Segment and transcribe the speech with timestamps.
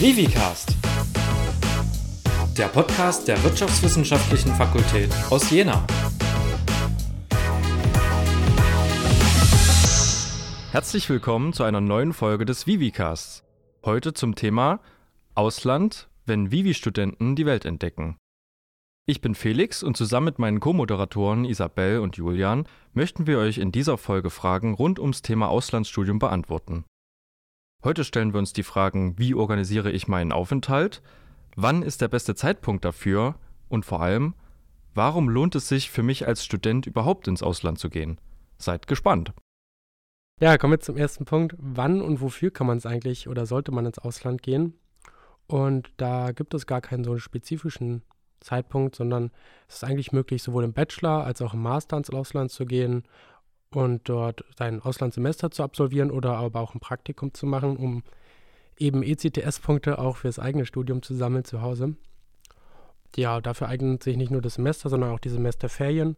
[0.00, 0.74] Vivicast,
[2.56, 5.86] der Podcast der Wirtschaftswissenschaftlichen Fakultät aus Jena.
[10.72, 13.44] Herzlich willkommen zu einer neuen Folge des Vivicasts.
[13.84, 14.80] Heute zum Thema
[15.34, 18.16] Ausland, wenn Vivi-Studenten die Welt entdecken.
[19.04, 23.70] Ich bin Felix und zusammen mit meinen Co-Moderatoren Isabel und Julian möchten wir euch in
[23.70, 26.86] dieser Folge Fragen rund ums Thema Auslandsstudium beantworten.
[27.82, 31.00] Heute stellen wir uns die Fragen, wie organisiere ich meinen Aufenthalt,
[31.56, 33.36] wann ist der beste Zeitpunkt dafür
[33.70, 34.34] und vor allem,
[34.94, 38.18] warum lohnt es sich für mich als Student überhaupt ins Ausland zu gehen?
[38.58, 39.32] Seid gespannt.
[40.40, 41.54] Ja, kommen wir zum ersten Punkt.
[41.58, 44.74] Wann und wofür kann man es eigentlich oder sollte man ins Ausland gehen?
[45.46, 48.02] Und da gibt es gar keinen so spezifischen
[48.40, 49.30] Zeitpunkt, sondern
[49.68, 53.04] es ist eigentlich möglich, sowohl im Bachelor als auch im Master ins Ausland zu gehen
[53.74, 58.02] und dort sein Auslandssemester zu absolvieren oder aber auch ein Praktikum zu machen, um
[58.76, 61.94] eben ECTS-Punkte auch fürs eigene Studium zu sammeln zu Hause.
[63.16, 66.16] Ja, dafür eignet sich nicht nur das Semester, sondern auch die Semesterferien.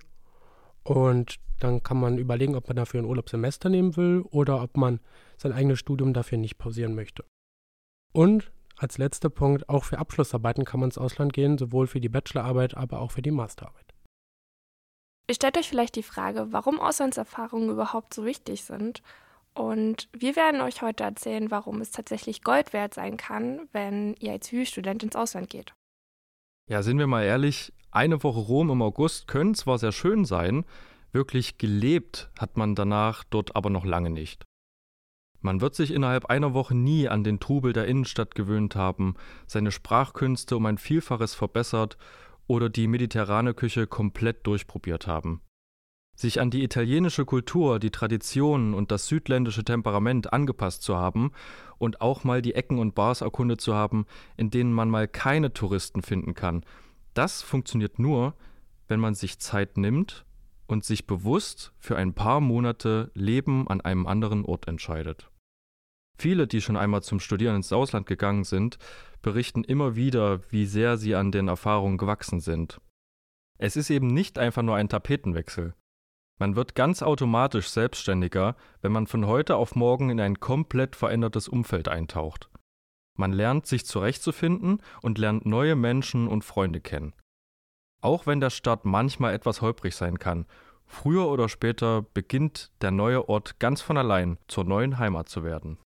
[0.84, 5.00] Und dann kann man überlegen, ob man dafür ein Urlaubssemester nehmen will oder ob man
[5.36, 7.24] sein eigenes Studium dafür nicht pausieren möchte.
[8.12, 12.08] Und als letzter Punkt, auch für Abschlussarbeiten kann man ins Ausland gehen, sowohl für die
[12.08, 13.81] Bachelorarbeit, aber auch für die Masterarbeit.
[15.28, 19.02] Ihr stellt euch vielleicht die Frage, warum Auslandserfahrungen überhaupt so wichtig sind.
[19.54, 24.32] Und wir werden euch heute erzählen, warum es tatsächlich Gold wert sein kann, wenn ihr
[24.32, 25.74] als Student ins Ausland geht.
[26.68, 30.64] Ja, sind wir mal ehrlich, eine Woche Rom im August können zwar sehr schön sein,
[31.12, 34.44] wirklich gelebt hat man danach dort aber noch lange nicht.
[35.42, 39.72] Man wird sich innerhalb einer Woche nie an den Trubel der Innenstadt gewöhnt haben, seine
[39.72, 41.98] Sprachkünste um ein Vielfaches verbessert
[42.52, 45.40] oder die mediterrane Küche komplett durchprobiert haben.
[46.14, 51.32] Sich an die italienische Kultur, die Traditionen und das südländische Temperament angepasst zu haben
[51.78, 54.04] und auch mal die Ecken und Bars erkundet zu haben,
[54.36, 56.62] in denen man mal keine Touristen finden kann,
[57.14, 58.34] das funktioniert nur,
[58.86, 60.26] wenn man sich Zeit nimmt
[60.66, 65.31] und sich bewusst für ein paar Monate Leben an einem anderen Ort entscheidet.
[66.18, 68.78] Viele, die schon einmal zum Studieren ins Ausland gegangen sind,
[69.22, 72.80] berichten immer wieder, wie sehr sie an den Erfahrungen gewachsen sind.
[73.58, 75.74] Es ist eben nicht einfach nur ein Tapetenwechsel.
[76.40, 81.46] Man wird ganz automatisch selbstständiger, wenn man von heute auf morgen in ein komplett verändertes
[81.48, 82.50] Umfeld eintaucht.
[83.16, 87.12] Man lernt sich zurechtzufinden und lernt neue Menschen und Freunde kennen.
[88.02, 90.46] Auch wenn der Start manchmal etwas holprig sein kann,
[90.86, 95.78] früher oder später beginnt der neue Ort ganz von allein zur neuen Heimat zu werden.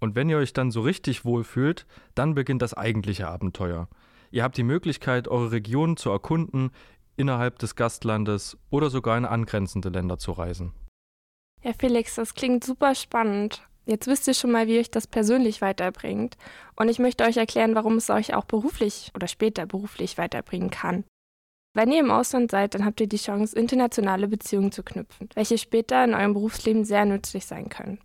[0.00, 3.88] Und wenn ihr euch dann so richtig wohlfühlt, dann beginnt das eigentliche Abenteuer.
[4.30, 6.70] Ihr habt die Möglichkeit, eure Region zu erkunden,
[7.16, 10.72] innerhalb des Gastlandes oder sogar in angrenzende Länder zu reisen.
[11.62, 13.62] Ja, Felix, das klingt super spannend.
[13.86, 16.36] Jetzt wisst ihr schon mal, wie euch das persönlich weiterbringt.
[16.76, 21.04] Und ich möchte euch erklären, warum es euch auch beruflich oder später beruflich weiterbringen kann.
[21.74, 25.58] Wenn ihr im Ausland seid, dann habt ihr die Chance, internationale Beziehungen zu knüpfen, welche
[25.58, 27.98] später in eurem Berufsleben sehr nützlich sein können.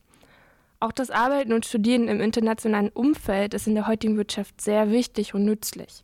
[0.83, 5.33] Auch das Arbeiten und Studieren im internationalen Umfeld ist in der heutigen Wirtschaft sehr wichtig
[5.33, 6.03] und nützlich.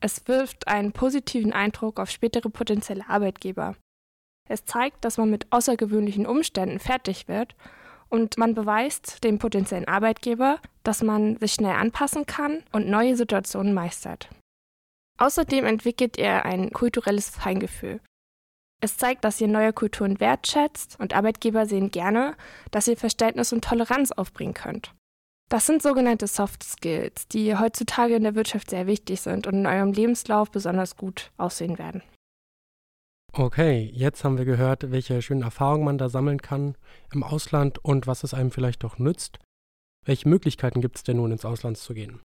[0.00, 3.76] Es wirft einen positiven Eindruck auf spätere potenzielle Arbeitgeber.
[4.46, 7.56] Es zeigt, dass man mit außergewöhnlichen Umständen fertig wird
[8.10, 13.72] und man beweist dem potenziellen Arbeitgeber, dass man sich schnell anpassen kann und neue Situationen
[13.72, 14.28] meistert.
[15.16, 18.02] Außerdem entwickelt er ein kulturelles Feingefühl.
[18.80, 22.34] Es zeigt, dass ihr neue Kulturen wertschätzt und Arbeitgeber sehen gerne,
[22.70, 24.94] dass ihr Verständnis und Toleranz aufbringen könnt.
[25.50, 29.66] Das sind sogenannte Soft Skills, die heutzutage in der Wirtschaft sehr wichtig sind und in
[29.66, 32.02] eurem Lebenslauf besonders gut aussehen werden.
[33.32, 36.76] Okay, jetzt haben wir gehört, welche schönen Erfahrungen man da sammeln kann
[37.12, 39.38] im Ausland und was es einem vielleicht auch nützt.
[40.04, 42.20] Welche Möglichkeiten gibt es denn nun ins Ausland zu gehen?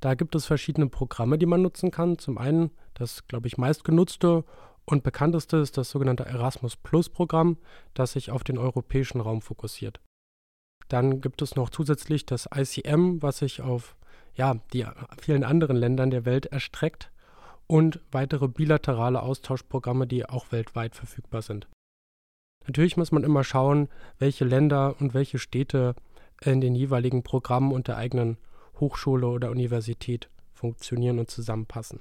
[0.00, 2.18] Da gibt es verschiedene Programme, die man nutzen kann.
[2.18, 4.44] Zum einen das, glaube ich, meistgenutzte
[4.84, 7.58] und bekannteste ist das sogenannte Erasmus Plus Programm,
[7.94, 10.00] das sich auf den europäischen Raum fokussiert.
[10.88, 13.96] Dann gibt es noch zusätzlich das ICM, was sich auf
[14.34, 14.86] ja, die
[15.20, 17.10] vielen anderen Ländern der Welt erstreckt
[17.66, 21.68] und weitere bilaterale Austauschprogramme, die auch weltweit verfügbar sind.
[22.66, 23.88] Natürlich muss man immer schauen,
[24.18, 25.94] welche Länder und welche Städte
[26.42, 28.38] in den jeweiligen Programmen und der eigenen
[28.78, 32.00] Hochschule oder Universität funktionieren und zusammenpassen.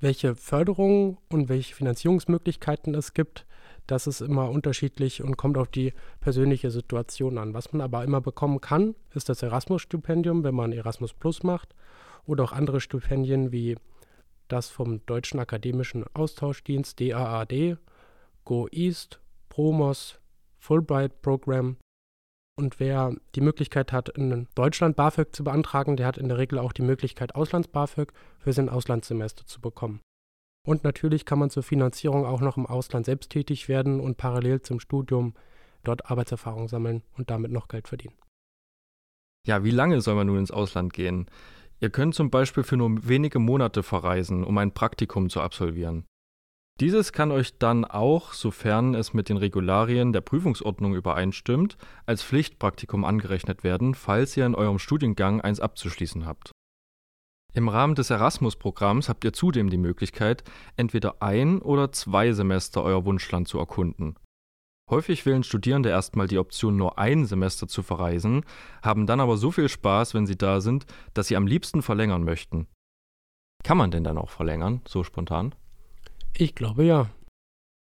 [0.00, 3.46] Welche Förderungen und welche Finanzierungsmöglichkeiten es gibt,
[3.88, 7.52] das ist immer unterschiedlich und kommt auf die persönliche Situation an.
[7.52, 11.74] Was man aber immer bekommen kann, ist das Erasmus-Stipendium, wenn man Erasmus Plus macht,
[12.26, 13.76] oder auch andere Stipendien wie
[14.46, 17.78] das vom Deutschen Akademischen Austauschdienst DAAD,
[18.44, 20.20] Go East, Promos,
[20.58, 21.76] Fulbright Program.
[22.58, 26.58] Und wer die Möglichkeit hat, in Deutschland BAföG zu beantragen, der hat in der Regel
[26.58, 30.00] auch die Möglichkeit, Auslands-BAföG für sein Auslandssemester zu bekommen.
[30.66, 34.60] Und natürlich kann man zur Finanzierung auch noch im Ausland selbst tätig werden und parallel
[34.60, 35.34] zum Studium
[35.84, 38.16] dort Arbeitserfahrung sammeln und damit noch Geld verdienen.
[39.46, 41.30] Ja, wie lange soll man nun ins Ausland gehen?
[41.78, 46.06] Ihr könnt zum Beispiel für nur wenige Monate verreisen, um ein Praktikum zu absolvieren.
[46.80, 51.76] Dieses kann euch dann auch, sofern es mit den Regularien der Prüfungsordnung übereinstimmt,
[52.06, 56.52] als Pflichtpraktikum angerechnet werden, falls ihr in eurem Studiengang eins abzuschließen habt.
[57.52, 60.44] Im Rahmen des Erasmus-Programms habt ihr zudem die Möglichkeit,
[60.76, 64.16] entweder ein oder zwei Semester euer Wunschland zu erkunden.
[64.88, 68.44] Häufig wählen Studierende erstmal die Option, nur ein Semester zu verreisen,
[68.82, 72.22] haben dann aber so viel Spaß, wenn sie da sind, dass sie am liebsten verlängern
[72.22, 72.68] möchten.
[73.64, 75.54] Kann man denn dann auch verlängern, so spontan?
[76.40, 77.10] Ich glaube ja.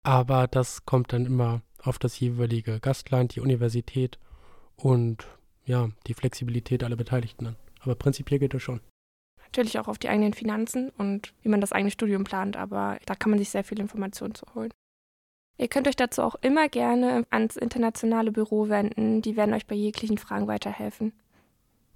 [0.03, 4.19] Aber das kommt dann immer auf das jeweilige Gastland, die Universität
[4.75, 5.27] und
[5.65, 7.55] ja, die Flexibilität aller Beteiligten an.
[7.79, 8.79] Aber prinzipiell geht das schon.
[9.41, 13.15] Natürlich auch auf die eigenen Finanzen und wie man das eigene Studium plant, aber da
[13.15, 14.71] kann man sich sehr viel Informationen zu holen.
[15.57, 19.75] Ihr könnt euch dazu auch immer gerne ans internationale Büro wenden, die werden euch bei
[19.75, 21.13] jeglichen Fragen weiterhelfen.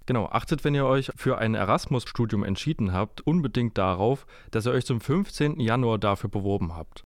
[0.08, 4.86] Genau, achtet, wenn ihr euch für ein Erasmus-Studium entschieden habt, unbedingt darauf, dass ihr euch
[4.86, 5.60] zum 15.
[5.60, 7.04] Januar dafür beworben habt.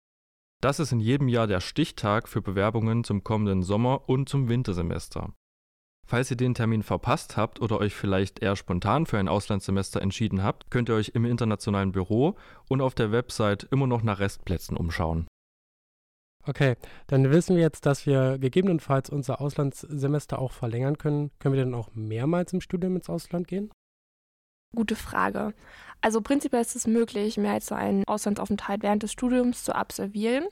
[0.63, 5.35] Das ist in jedem Jahr der Stichtag für Bewerbungen zum kommenden Sommer- und zum Wintersemester.
[6.09, 10.43] Falls ihr den Termin verpasst habt oder euch vielleicht eher spontan für ein Auslandssemester entschieden
[10.43, 12.37] habt, könnt ihr euch im internationalen Büro
[12.71, 15.27] und auf der Website immer noch nach Restplätzen umschauen.
[16.49, 16.77] Okay,
[17.09, 21.31] dann wissen wir jetzt, dass wir gegebenenfalls unser Auslandssemester auch verlängern können.
[21.41, 23.73] Können wir dann auch mehrmals im Studium ins Ausland gehen?
[24.75, 25.55] Gute Frage.
[26.01, 30.45] Also prinzipiell ist es möglich, mehr als einen Auslandsaufenthalt während des Studiums zu absolvieren.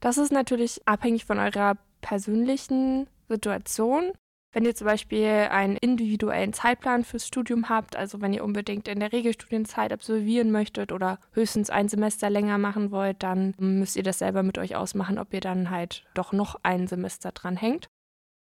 [0.00, 4.12] Das ist natürlich abhängig von eurer persönlichen Situation.
[4.52, 9.00] Wenn ihr zum Beispiel einen individuellen Zeitplan fürs Studium habt, also wenn ihr unbedingt in
[9.00, 14.18] der Regelstudienzeit absolvieren möchtet oder höchstens ein Semester länger machen wollt, dann müsst ihr das
[14.18, 17.88] selber mit euch ausmachen, ob ihr dann halt doch noch ein Semester dranhängt.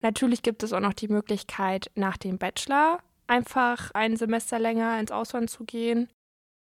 [0.01, 5.11] Natürlich gibt es auch noch die Möglichkeit, nach dem Bachelor einfach ein Semester länger ins
[5.11, 6.09] Ausland zu gehen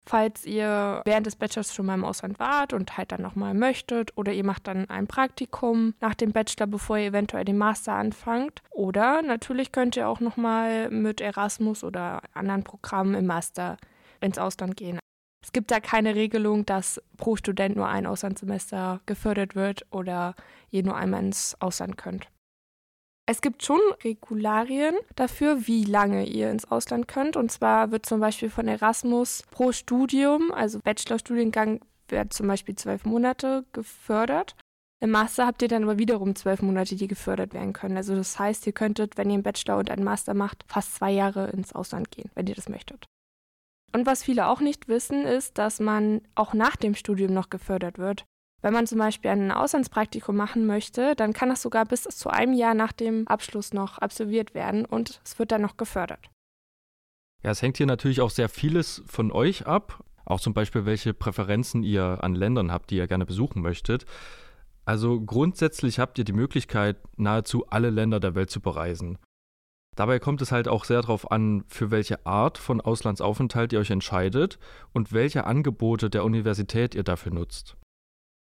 [0.06, 4.16] falls ihr während des Bachelors schon mal im Ausland wart und halt dann nochmal möchtet
[4.16, 8.62] oder ihr macht dann ein Praktikum nach dem Bachelor, bevor ihr eventuell den Master anfangt.
[8.70, 13.76] Oder natürlich könnt ihr auch nochmal mit Erasmus oder anderen Programmen im Master
[14.20, 14.98] ins Ausland gehen.
[15.44, 20.34] Es gibt da keine Regelung, dass pro Student nur ein Auslandssemester gefördert wird oder
[20.70, 22.28] ihr nur einmal ins Ausland könnt.
[23.28, 27.36] Es gibt schon Regularien dafür, wie lange ihr ins Ausland könnt.
[27.36, 33.04] Und zwar wird zum Beispiel von Erasmus pro Studium, also Bachelorstudiengang, wird zum Beispiel zwölf
[33.04, 34.54] Monate gefördert.
[35.00, 37.96] Im Master habt ihr dann aber wiederum zwölf Monate, die gefördert werden können.
[37.96, 41.10] Also das heißt, ihr könntet, wenn ihr einen Bachelor und einen Master macht, fast zwei
[41.10, 43.06] Jahre ins Ausland gehen, wenn ihr das möchtet.
[43.92, 47.98] Und was viele auch nicht wissen, ist, dass man auch nach dem Studium noch gefördert
[47.98, 48.24] wird.
[48.66, 52.52] Wenn man zum Beispiel ein Auslandspraktikum machen möchte, dann kann das sogar bis zu einem
[52.52, 56.32] Jahr nach dem Abschluss noch absolviert werden und es wird dann noch gefördert.
[57.44, 61.14] Ja, es hängt hier natürlich auch sehr vieles von euch ab, auch zum Beispiel, welche
[61.14, 64.04] Präferenzen ihr an Ländern habt, die ihr gerne besuchen möchtet.
[64.84, 69.16] Also grundsätzlich habt ihr die Möglichkeit, nahezu alle Länder der Welt zu bereisen.
[69.94, 73.92] Dabei kommt es halt auch sehr darauf an, für welche Art von Auslandsaufenthalt ihr euch
[73.92, 74.58] entscheidet
[74.92, 77.76] und welche Angebote der Universität ihr dafür nutzt.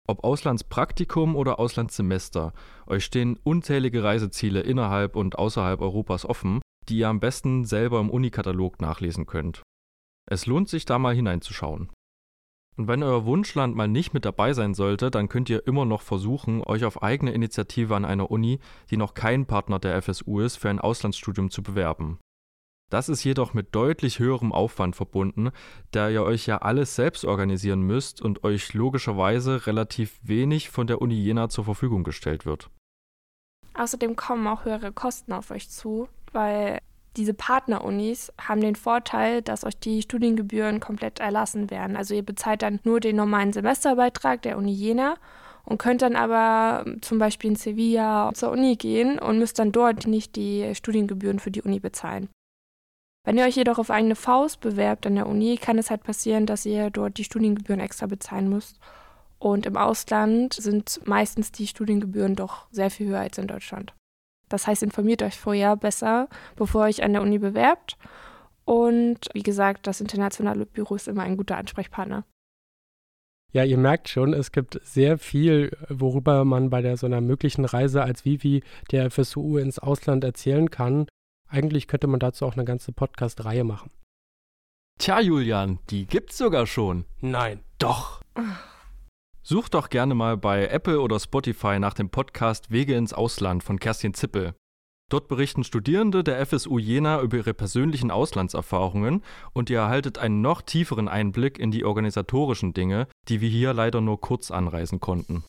[0.09, 2.53] Ob Auslandspraktikum oder Auslandssemester,
[2.87, 8.09] euch stehen unzählige Reiseziele innerhalb und außerhalb Europas offen, die ihr am besten selber im
[8.09, 9.63] Unikatalog nachlesen könnt.
[10.25, 11.89] Es lohnt sich da mal hineinzuschauen.
[12.77, 16.01] Und wenn euer Wunschland mal nicht mit dabei sein sollte, dann könnt ihr immer noch
[16.01, 18.59] versuchen, euch auf eigene Initiative an einer Uni,
[18.89, 22.19] die noch kein Partner der FSU ist, für ein Auslandsstudium zu bewerben.
[22.89, 25.51] Das ist jedoch mit deutlich höherem Aufwand verbunden,
[25.91, 31.01] da ihr euch ja alles selbst organisieren müsst und euch logischerweise relativ wenig von der
[31.01, 32.69] Uni Jena zur Verfügung gestellt wird.
[33.73, 36.79] Außerdem kommen auch höhere Kosten auf euch zu, weil
[37.17, 41.97] diese Partnerunis haben den Vorteil, dass euch die Studiengebühren komplett erlassen werden.
[41.97, 45.15] Also ihr bezahlt dann nur den normalen Semesterbeitrag der Uni Jena
[45.65, 50.07] und könnt dann aber zum Beispiel in Sevilla zur Uni gehen und müsst dann dort
[50.07, 52.29] nicht die Studiengebühren für die Uni bezahlen.
[53.27, 56.45] Wenn ihr euch jedoch auf eigene Faust bewerbt an der Uni, kann es halt passieren,
[56.45, 58.79] dass ihr dort die Studiengebühren extra bezahlen müsst.
[59.37, 63.93] Und im Ausland sind meistens die Studiengebühren doch sehr viel höher als in Deutschland.
[64.47, 67.97] Das heißt, informiert euch vorher besser, bevor ihr euch an der Uni bewerbt.
[68.63, 72.23] Und wie gesagt, das internationale Büro ist immer ein guter Ansprechpartner.
[73.51, 77.65] Ja, ihr merkt schon, es gibt sehr viel, worüber man bei der, so einer möglichen
[77.65, 81.07] Reise als Vivi der FSU ins Ausland erzählen kann.
[81.47, 83.91] Eigentlich könnte man dazu auch eine ganze Podcast-Reihe machen.
[84.99, 87.05] Tja, Julian, die gibt's sogar schon.
[87.21, 87.63] Nein.
[87.77, 88.21] Doch.
[89.43, 93.79] Such doch gerne mal bei Apple oder Spotify nach dem Podcast Wege ins Ausland von
[93.79, 94.53] Kerstin Zippel.
[95.09, 99.23] Dort berichten Studierende der FSU Jena über ihre persönlichen Auslandserfahrungen
[99.53, 104.01] und ihr erhaltet einen noch tieferen Einblick in die organisatorischen Dinge, die wir hier leider
[104.01, 105.45] nur kurz anreisen konnten.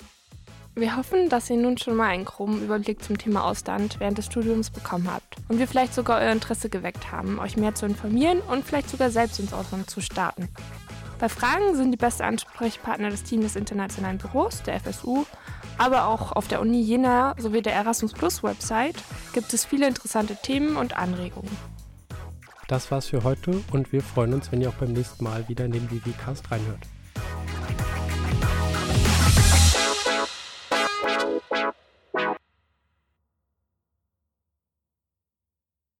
[0.79, 4.27] Wir hoffen, dass ihr nun schon mal einen groben Überblick zum Thema Ausland während des
[4.27, 8.39] Studiums bekommen habt und wir vielleicht sogar euer Interesse geweckt haben, euch mehr zu informieren
[8.43, 10.49] und vielleicht sogar selbst ins Ausland zu starten.
[11.19, 15.25] Bei Fragen sind die beste Ansprechpartner das Team des Internationalen Büros, der FSU,
[15.79, 20.37] aber auch auf der Uni Jena sowie der Erasmus Plus Website gibt es viele interessante
[20.37, 21.51] Themen und Anregungen.
[22.69, 25.65] Das war's für heute und wir freuen uns, wenn ihr auch beim nächsten Mal wieder
[25.65, 26.87] in den VV-Cast reinhört.